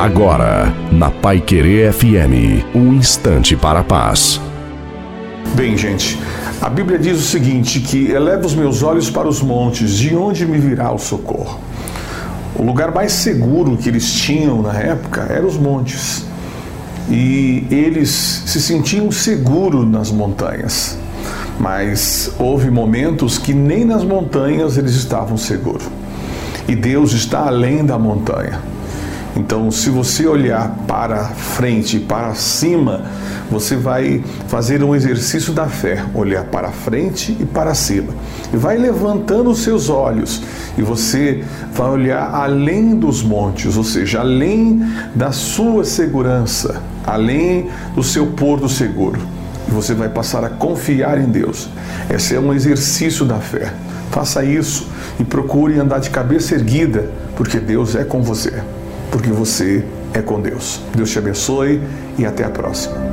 [0.00, 4.40] Agora, na Pai Querer FM, um instante para a paz.
[5.54, 6.18] Bem, gente,
[6.58, 10.46] a Bíblia diz o seguinte: que eleva os meus olhos para os montes, de onde
[10.46, 11.60] me virá o socorro?
[12.56, 16.24] O lugar mais seguro que eles tinham na época eram os montes.
[17.10, 20.96] E eles se sentiam seguros nas montanhas.
[21.58, 25.86] Mas houve momentos que nem nas montanhas eles estavam seguros.
[26.66, 28.79] E Deus está além da montanha.
[29.36, 33.02] Então, se você olhar para frente, para cima,
[33.50, 38.12] você vai fazer um exercício da fé, olhar para frente e para cima.
[38.52, 40.42] E vai levantando os seus olhos
[40.76, 48.02] e você vai olhar além dos montes, ou seja, além da sua segurança, além do
[48.02, 49.20] seu porto seguro.
[49.68, 51.68] E você vai passar a confiar em Deus.
[52.08, 53.72] Esse é um exercício da fé.
[54.10, 54.88] Faça isso
[55.20, 58.60] e procure andar de cabeça erguida, porque Deus é com você
[59.10, 60.80] porque você é com Deus.
[60.94, 61.80] Deus te abençoe
[62.18, 63.10] e até a próxima.